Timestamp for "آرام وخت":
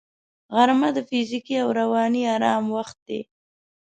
2.35-2.97